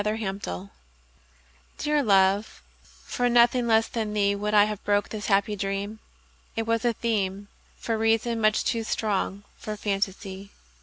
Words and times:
The 0.03 0.15
Dream 0.17 0.69
DEAR 1.77 2.01
love, 2.01 2.63
for 3.03 3.29
nothing 3.29 3.67
less 3.67 3.87
than 3.87 4.15
theeWould 4.15 4.55
I 4.55 4.63
have 4.63 4.83
broke 4.83 5.09
this 5.09 5.27
happy 5.27 5.55
dream; 5.55 5.99
It 6.55 6.65
was 6.65 6.83
a 6.83 6.95
themeFor 6.95 7.99
reason, 7.99 8.41
much 8.41 8.63
too 8.63 8.83
strong 8.83 9.43
for 9.57 9.77
fantasy. 9.77 10.49